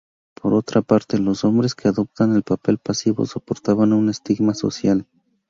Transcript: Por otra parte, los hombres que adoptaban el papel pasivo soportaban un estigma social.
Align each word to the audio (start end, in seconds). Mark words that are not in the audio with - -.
Por 0.33 0.55
otra 0.55 0.81
parte, 0.81 1.19
los 1.19 1.43
hombres 1.43 1.75
que 1.75 1.87
adoptaban 1.87 2.35
el 2.35 2.41
papel 2.41 2.79
pasivo 2.79 3.27
soportaban 3.27 3.93
un 3.93 4.09
estigma 4.09 4.55
social. 4.55 5.05